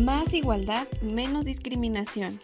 Más 0.00 0.32
igualdad, 0.32 0.88
menos 1.02 1.44
discriminación. 1.44 2.40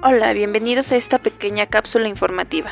Hola, 0.00 0.32
bienvenidos 0.32 0.92
a 0.92 0.96
esta 0.96 1.18
pequeña 1.18 1.66
cápsula 1.66 2.06
informativa. 2.06 2.70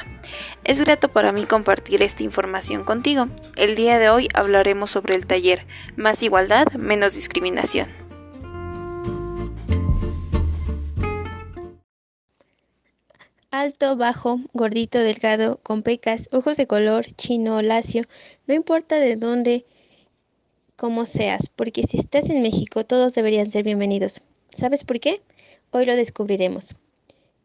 Es 0.63 0.81
grato 0.81 1.09
para 1.09 1.33
mí 1.33 1.45
compartir 1.45 2.01
esta 2.01 2.23
información 2.23 2.85
contigo. 2.85 3.27
El 3.57 3.75
día 3.75 3.99
de 3.99 4.11
hoy 4.11 4.29
hablaremos 4.33 4.93
sobre 4.93 5.17
el 5.17 5.27
taller 5.27 5.67
Más 5.97 6.23
igualdad, 6.23 6.71
menos 6.75 7.15
discriminación. 7.15 8.02
Alto, 13.63 13.97
bajo, 13.97 14.41
gordito, 14.53 14.99
delgado, 14.99 15.61
con 15.63 15.85
pecas, 15.85 16.29
ojos 16.33 16.57
de 16.57 16.67
color, 16.67 17.07
chino, 17.15 17.63
lacio, 17.63 18.03
no 18.49 18.55
importa 18.55 18.97
de 18.97 19.15
dónde, 19.15 19.65
cómo 20.75 21.07
seas, 21.07 21.49
porque 21.49 21.85
si 21.85 21.97
estás 21.97 22.29
en 22.29 22.43
México 22.43 22.85
todos 22.85 23.15
deberían 23.15 23.53
ser 23.53 23.63
bienvenidos. 23.63 24.21
¿Sabes 24.53 24.83
por 24.83 24.99
qué? 24.99 25.23
Hoy 25.71 25.85
lo 25.85 25.95
descubriremos. 25.95 26.75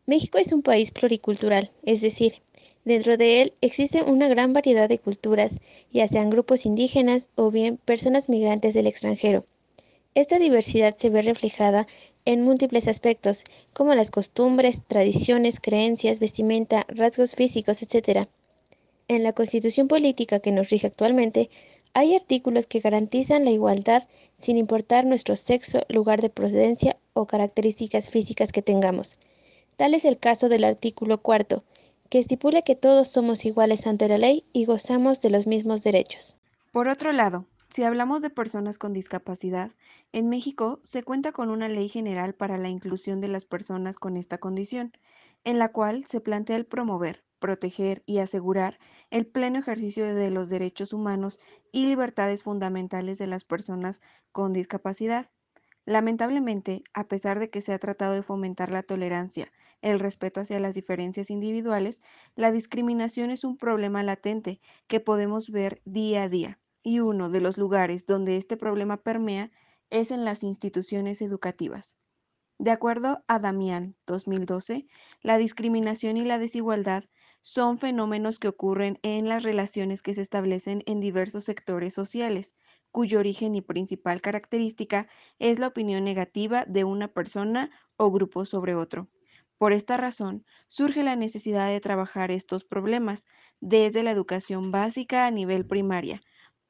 México 0.08 0.40
es 0.40 0.52
un 0.52 0.64
país 0.64 0.90
pluricultural, 0.90 1.70
es 1.84 2.02
decir, 2.02 2.42
dentro 2.84 3.16
de 3.16 3.44
él 3.44 3.54
existe 3.62 4.02
una 4.02 4.28
gran 4.28 4.54
variedad 4.54 4.90
de 4.90 4.98
culturas, 4.98 5.60
ya 5.92 6.08
sean 6.08 6.32
grupos 6.32 6.66
indígenas 6.66 7.30
o 7.36 7.52
bien 7.52 7.78
personas 7.78 8.28
migrantes 8.28 8.74
del 8.74 8.88
extranjero. 8.88 9.46
Esta 10.16 10.40
diversidad 10.40 10.96
se 10.98 11.12
ve 11.12 11.22
reflejada 11.22 11.86
en 12.28 12.44
múltiples 12.44 12.90
aspectos, 12.90 13.46
como 13.72 13.96
las 13.96 14.12
costumbres, 14.12 14.82
tradiciones, 14.86 15.62
creencias, 15.62 16.20
vestimenta, 16.20 16.86
rasgos 16.90 17.36
físicos, 17.36 17.82
etc. 17.82 18.28
En 19.08 19.24
la 19.24 19.32
constitución 19.32 19.88
política 19.88 20.42
que 20.42 20.52
nos 20.52 20.70
rige 20.70 20.88
actualmente, 20.88 21.50
hay 21.94 22.18
artículos 22.18 22.68
que 22.68 22.82
garantizan 22.82 23.46
la 23.46 23.52
igualdad 23.52 24.10
sin 24.38 24.58
importar 24.58 25.06
nuestro 25.06 25.38
sexo, 25.38 25.84
lugar 25.88 26.22
de 26.22 26.30
procedencia 26.30 26.98
o 27.14 27.28
características 27.28 28.10
físicas 28.10 28.52
que 28.52 28.62
tengamos. 28.62 29.18
Tal 29.78 29.94
es 29.94 30.04
el 30.04 30.18
caso 30.18 30.50
del 30.50 30.66
artículo 30.66 31.20
cuarto, 31.20 31.64
que 32.10 32.20
estipula 32.20 32.62
que 32.62 32.76
todos 32.76 33.08
somos 33.08 33.46
iguales 33.46 33.88
ante 33.88 34.10
la 34.10 34.18
ley 34.18 34.44
y 34.52 34.66
gozamos 34.66 35.22
de 35.22 35.30
los 35.30 35.48
mismos 35.48 35.82
derechos. 35.82 36.36
Por 36.74 36.90
otro 36.90 37.14
lado, 37.14 37.46
si 37.70 37.84
hablamos 37.84 38.22
de 38.22 38.30
personas 38.30 38.78
con 38.78 38.94
discapacidad, 38.94 39.72
en 40.12 40.30
México 40.30 40.80
se 40.84 41.04
cuenta 41.04 41.32
con 41.32 41.50
una 41.50 41.68
ley 41.68 41.90
general 41.90 42.34
para 42.34 42.58
la 42.58 42.70
inclusión 42.70 43.22
de 43.22 43.28
las 43.28 43.46
personas 43.46 43.98
con 43.98 44.18
esta 44.18 44.38
condición, 44.38 44.94
en 45.44 45.60
la 45.60 45.70
cual 45.72 46.06
se 46.06 46.22
plantea 46.22 46.56
el 46.56 46.66
promover, 46.66 47.26
proteger 47.40 48.04
y 48.06 48.20
asegurar 48.20 48.80
el 49.10 49.28
pleno 49.28 49.60
ejercicio 49.60 50.14
de 50.14 50.32
los 50.32 50.50
derechos 50.50 50.94
humanos 50.94 51.40
y 51.72 51.86
libertades 51.88 52.44
fundamentales 52.44 53.18
de 53.18 53.28
las 53.28 53.44
personas 53.44 54.02
con 54.32 54.54
discapacidad. 54.54 55.30
Lamentablemente, 55.86 56.84
a 56.94 57.08
pesar 57.08 57.40
de 57.40 57.50
que 57.50 57.62
se 57.62 57.74
ha 57.74 57.80
tratado 57.80 58.14
de 58.14 58.24
fomentar 58.24 58.72
la 58.72 58.84
tolerancia, 58.84 59.52
el 59.82 60.00
respeto 60.00 60.42
hacia 60.42 60.60
las 60.60 60.76
diferencias 60.76 61.30
individuales, 61.30 62.02
la 62.36 62.52
discriminación 62.52 63.32
es 63.32 63.44
un 63.44 63.58
problema 63.58 64.04
latente 64.04 64.60
que 64.88 65.00
podemos 65.00 65.50
ver 65.50 65.82
día 65.86 66.24
a 66.24 66.30
día, 66.30 66.60
y 66.88 67.02
uno 67.02 67.30
de 67.30 67.42
los 67.42 67.58
lugares 67.58 68.06
donde 68.06 68.38
este 68.38 68.56
problema 68.56 68.96
permea 68.96 69.52
es 69.90 70.10
en 70.10 70.24
las 70.24 70.42
instituciones 70.42 71.22
educativas. 71.22 71.98
De 72.60 72.72
acuerdo 72.72 73.26
a 73.28 73.40
Damián 73.40 73.98
2012, 74.08 74.88
la 75.22 75.38
discriminación 75.38 76.16
y 76.16 76.24
la 76.24 76.40
desigualdad 76.40 77.04
son 77.42 77.78
fenómenos 77.78 78.40
que 78.40 78.48
ocurren 78.48 79.00
en 79.04 79.28
las 79.28 79.44
relaciones 79.44 80.02
que 80.02 80.14
se 80.14 80.22
establecen 80.22 80.82
en 80.86 81.02
diversos 81.02 81.44
sectores 81.44 81.94
sociales, 81.94 82.56
cuyo 82.90 83.20
origen 83.20 83.54
y 83.56 83.62
principal 83.62 84.22
característica 84.22 85.10
es 85.40 85.60
la 85.60 85.68
opinión 85.68 86.06
negativa 86.06 86.64
de 86.70 86.86
una 86.86 87.10
persona 87.10 87.70
o 87.98 88.12
grupo 88.12 88.46
sobre 88.46 88.76
otro. 88.76 89.10
Por 89.58 89.74
esta 89.74 89.98
razón, 89.98 90.46
surge 90.70 91.04
la 91.04 91.18
necesidad 91.18 91.68
de 91.68 91.82
trabajar 91.82 92.32
estos 92.32 92.64
problemas 92.64 93.26
desde 93.60 94.04
la 94.04 94.12
educación 94.12 94.72
básica 94.72 95.28
a 95.28 95.32
nivel 95.32 95.68
primaria. 95.68 96.22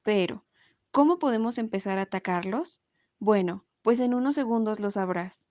Pero, 0.08 0.46
¿cómo 0.92 1.20
podemos 1.20 1.58
empezar 1.58 1.98
a 1.98 2.04
atacarlos? 2.04 2.80
Bueno, 3.20 3.66
pues 3.82 4.00
en 4.00 4.14
unos 4.14 4.36
segundos 4.36 4.80
lo 4.80 4.90
sabrás. 4.90 5.50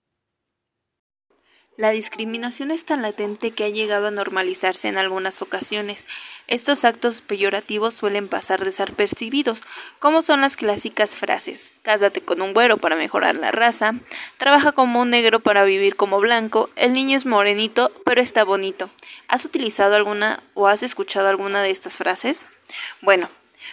La 1.75 1.91
discriminación 1.91 2.71
es 2.71 2.83
tan 2.83 3.03
latente 3.03 3.51
que 3.51 3.65
ha 3.65 3.69
llegado 3.69 4.07
a 4.07 4.11
normalizarse 4.11 4.87
en 4.87 4.97
algunas 4.97 5.43
ocasiones. 5.43 6.07
Estos 6.47 6.85
actos 6.85 7.21
peyorativos 7.21 7.93
suelen 7.93 8.27
pasar 8.27 8.65
desapercibidos, 8.65 9.61
como 9.99 10.23
son 10.23 10.41
las 10.41 10.57
clásicas 10.57 11.17
frases: 11.17 11.73
cásate 11.83 12.21
con 12.21 12.41
un 12.41 12.55
güero 12.55 12.77
para 12.77 12.95
mejorar 12.95 13.35
la 13.35 13.51
raza, 13.51 13.93
trabaja 14.39 14.71
como 14.71 15.01
un 15.01 15.11
negro 15.11 15.39
para 15.39 15.65
vivir 15.65 15.95
como 15.95 16.19
blanco, 16.19 16.71
el 16.75 16.93
niño 16.93 17.15
es 17.15 17.27
morenito 17.27 17.91
pero 18.05 18.21
está 18.21 18.43
bonito. 18.43 18.89
¿Has 19.27 19.45
utilizado 19.45 19.93
alguna 19.93 20.41
o 20.55 20.65
has 20.65 20.81
escuchado 20.81 21.27
alguna 21.27 21.61
de 21.61 21.69
estas 21.69 21.97
frases? 21.97 22.47
Bueno, 23.03 23.29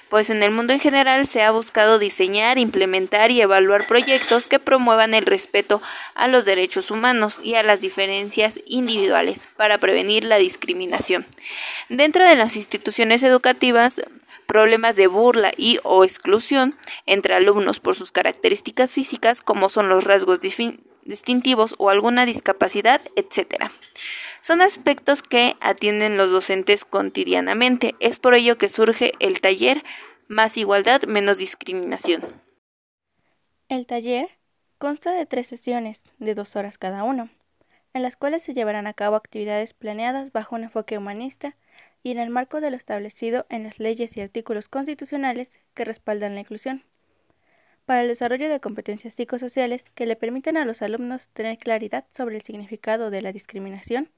pues 0.08 0.30
en 0.30 0.42
el 0.42 0.50
mundo 0.50 0.72
en 0.72 0.80
general 0.80 1.26
se 1.26 1.42
ha 1.42 1.50
buscado 1.50 1.98
diseñar, 1.98 2.58
implementar 2.58 3.30
y 3.30 3.40
evaluar 3.40 3.86
proyectos 3.86 4.48
que 4.48 4.58
promuevan 4.58 5.14
el 5.14 5.26
respeto 5.26 5.82
a 6.14 6.28
los 6.28 6.44
derechos 6.44 6.90
humanos 6.90 7.40
y 7.42 7.54
a 7.54 7.62
las 7.62 7.80
diferencias 7.80 8.60
individuales 8.66 9.48
para 9.56 9.78
prevenir 9.78 10.24
la 10.24 10.36
discriminación. 10.36 11.26
Dentro 11.88 12.24
de 12.24 12.36
las 12.36 12.56
instituciones 12.56 13.22
educativas, 13.22 14.02
problemas 14.46 14.96
de 14.96 15.06
burla 15.06 15.52
y 15.56 15.78
o 15.82 16.04
exclusión 16.04 16.76
entre 17.06 17.34
alumnos 17.34 17.80
por 17.80 17.96
sus 17.96 18.12
características 18.12 18.92
físicas 18.92 19.42
como 19.42 19.68
son 19.68 19.88
los 19.88 20.04
rasgos 20.04 20.40
distintivos 21.04 21.74
o 21.78 21.90
alguna 21.90 22.26
discapacidad, 22.26 23.00
etc. 23.16 23.70
Son 24.40 24.60
aspectos 24.60 25.22
que 25.22 25.56
atienden 25.60 26.16
los 26.16 26.30
docentes 26.30 26.84
cotidianamente. 26.84 27.94
Es 28.00 28.18
por 28.18 28.34
ello 28.34 28.58
que 28.58 28.68
surge 28.68 29.12
el 29.20 29.40
taller 29.40 29.82
Más 30.26 30.56
igualdad, 30.56 31.02
menos 31.02 31.38
discriminación. 31.38 32.22
El 33.68 33.86
taller 33.86 34.28
consta 34.78 35.12
de 35.12 35.26
tres 35.26 35.46
sesiones 35.46 36.02
de 36.18 36.34
dos 36.34 36.56
horas 36.56 36.78
cada 36.78 37.04
uno, 37.04 37.28
en 37.92 38.02
las 38.02 38.16
cuales 38.16 38.42
se 38.42 38.54
llevarán 38.54 38.86
a 38.86 38.94
cabo 38.94 39.16
actividades 39.16 39.74
planeadas 39.74 40.32
bajo 40.32 40.56
un 40.56 40.64
enfoque 40.64 40.98
humanista 40.98 41.56
y 42.02 42.10
en 42.10 42.18
el 42.18 42.30
marco 42.30 42.60
de 42.60 42.70
lo 42.70 42.76
establecido 42.76 43.46
en 43.48 43.64
las 43.64 43.78
leyes 43.80 44.16
y 44.16 44.20
artículos 44.20 44.68
constitucionales 44.68 45.58
que 45.72 45.84
respaldan 45.84 46.34
la 46.34 46.40
inclusión, 46.40 46.84
para 47.86 48.02
el 48.02 48.08
desarrollo 48.08 48.48
de 48.48 48.60
competencias 48.60 49.14
psicosociales 49.14 49.84
que 49.94 50.06
le 50.06 50.16
permiten 50.16 50.56
a 50.56 50.64
los 50.64 50.82
alumnos 50.82 51.28
tener 51.28 51.58
claridad 51.58 52.04
sobre 52.10 52.36
el 52.36 52.42
significado 52.42 53.10
de 53.10 53.22
la 53.22 53.32
discriminación, 53.32 54.10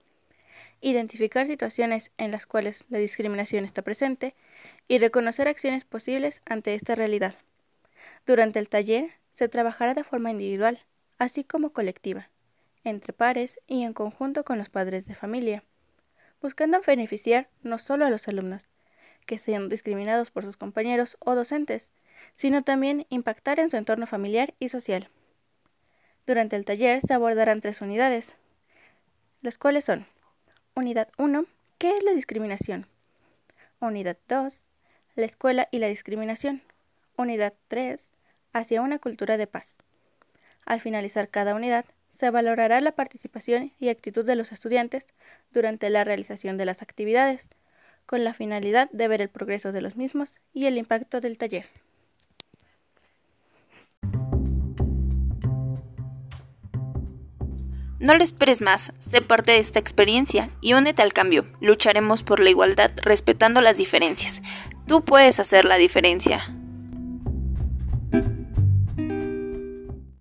identificar 0.80 1.46
situaciones 1.46 2.12
en 2.18 2.30
las 2.30 2.46
cuales 2.46 2.84
la 2.88 2.98
discriminación 2.98 3.64
está 3.64 3.82
presente 3.82 4.34
y 4.88 4.98
reconocer 4.98 5.48
acciones 5.48 5.84
posibles 5.84 6.42
ante 6.44 6.74
esta 6.74 6.94
realidad. 6.94 7.34
Durante 8.24 8.58
el 8.58 8.68
taller 8.68 9.10
se 9.32 9.48
trabajará 9.48 9.94
de 9.94 10.04
forma 10.04 10.30
individual, 10.30 10.80
así 11.18 11.44
como 11.44 11.70
colectiva, 11.70 12.28
entre 12.84 13.12
pares 13.12 13.60
y 13.66 13.82
en 13.82 13.92
conjunto 13.94 14.44
con 14.44 14.58
los 14.58 14.68
padres 14.68 15.06
de 15.06 15.14
familia, 15.14 15.64
buscando 16.40 16.80
beneficiar 16.86 17.48
no 17.62 17.78
solo 17.78 18.06
a 18.06 18.10
los 18.10 18.28
alumnos, 18.28 18.68
que 19.26 19.38
sean 19.38 19.68
discriminados 19.68 20.30
por 20.30 20.44
sus 20.44 20.56
compañeros 20.56 21.16
o 21.20 21.34
docentes, 21.34 21.90
sino 22.34 22.62
también 22.62 23.06
impactar 23.08 23.60
en 23.60 23.70
su 23.70 23.76
entorno 23.76 24.06
familiar 24.06 24.54
y 24.58 24.68
social. 24.68 25.08
Durante 26.26 26.56
el 26.56 26.64
taller 26.64 27.00
se 27.00 27.14
abordarán 27.14 27.60
tres 27.60 27.80
unidades, 27.80 28.34
las 29.42 29.58
cuales 29.58 29.84
son 29.84 30.06
Unidad 30.74 31.08
1. 31.16 31.46
¿Qué 31.78 31.90
es 31.96 32.02
la 32.02 32.12
discriminación? 32.12 32.86
Unidad 33.80 34.18
2. 34.28 34.62
La 35.14 35.24
escuela 35.24 35.68
y 35.70 35.78
la 35.78 35.86
discriminación. 35.86 36.60
Unidad 37.16 37.54
3. 37.68 38.10
Hacia 38.52 38.82
una 38.82 38.98
cultura 38.98 39.38
de 39.38 39.46
paz. 39.46 39.78
Al 40.66 40.82
finalizar 40.82 41.30
cada 41.30 41.54
unidad, 41.54 41.86
se 42.10 42.28
valorará 42.30 42.82
la 42.82 42.92
participación 42.92 43.72
y 43.78 43.88
actitud 43.88 44.26
de 44.26 44.36
los 44.36 44.52
estudiantes 44.52 45.06
durante 45.50 45.88
la 45.88 46.04
realización 46.04 46.58
de 46.58 46.66
las 46.66 46.82
actividades, 46.82 47.48
con 48.04 48.24
la 48.24 48.34
finalidad 48.34 48.90
de 48.90 49.08
ver 49.08 49.22
el 49.22 49.30
progreso 49.30 49.72
de 49.72 49.80
los 49.80 49.96
mismos 49.96 50.40
y 50.52 50.66
el 50.66 50.76
impacto 50.76 51.20
del 51.20 51.38
taller. 51.38 51.66
No 57.98 58.14
le 58.14 58.24
esperes 58.24 58.60
más, 58.60 58.92
sé 58.98 59.22
parte 59.22 59.52
de 59.52 59.58
esta 59.58 59.78
experiencia 59.78 60.50
y 60.60 60.74
únete 60.74 61.02
al 61.02 61.12
cambio. 61.14 61.46
Lucharemos 61.60 62.22
por 62.22 62.40
la 62.40 62.50
igualdad 62.50 62.90
respetando 63.02 63.60
las 63.60 63.78
diferencias. 63.78 64.42
Tú 64.86 65.02
puedes 65.02 65.40
hacer 65.40 65.64
la 65.64 65.76
diferencia. 65.76 66.55